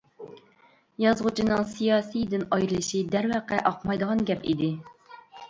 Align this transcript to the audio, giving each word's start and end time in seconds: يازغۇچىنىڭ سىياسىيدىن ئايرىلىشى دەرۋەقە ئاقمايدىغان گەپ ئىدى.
يازغۇچىنىڭ 1.03 1.61
سىياسىيدىن 1.73 2.47
ئايرىلىشى 2.57 3.03
دەرۋەقە 3.17 3.61
ئاقمايدىغان 3.73 4.27
گەپ 4.33 4.43
ئىدى. 4.55 4.73